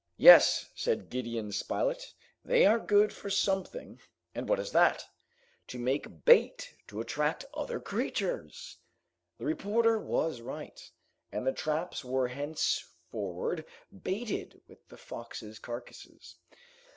"Yes," 0.17 0.67
said 0.73 1.11
Gideon 1.11 1.51
Spilett, 1.51 2.15
"they 2.43 2.65
are 2.65 2.79
good 2.79 3.13
for 3.13 3.29
something!" 3.29 3.99
"And 4.33 4.49
what 4.49 4.59
is 4.59 4.71
that?" 4.71 5.05
"To 5.67 5.77
make 5.77 6.25
bait 6.25 6.73
to 6.87 6.99
attract 7.01 7.45
other 7.53 7.79
creatures!" 7.79 8.77
The 9.37 9.45
reporter 9.45 9.99
was 9.99 10.41
right, 10.41 10.81
and 11.31 11.45
the 11.45 11.53
traps 11.53 12.03
were 12.03 12.29
henceforward 12.29 13.63
baited 14.01 14.59
with 14.67 14.87
the 14.87 14.97
foxes 14.97 15.59
carcasses. 15.59 16.35